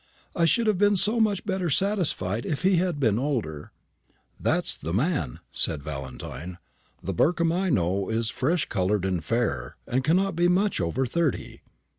I 0.35 0.45
should 0.45 0.65
have 0.65 0.79
been 0.79 0.95
so 0.95 1.19
much 1.19 1.45
better 1.45 1.69
satisfied 1.69 2.43
if 2.43 2.63
he 2.63 2.77
had 2.77 2.99
been 2.99 3.19
older." 3.19 3.71
"That 4.39 4.65
is 4.65 4.75
the 4.77 4.93
man," 4.93 5.41
said 5.51 5.83
Valentine. 5.83 6.57
"The 7.03 7.13
Burkham 7.13 7.51
I 7.51 7.69
know 7.69 8.09
is 8.09 8.31
fresh 8.31 8.65
coloured 8.65 9.05
and 9.05 9.23
fair, 9.23 9.77
and 9.85 10.03
cannot 10.03 10.35
be 10.35 10.47
much 10.47 10.81
over 10.81 11.05
thirty." 11.05 11.61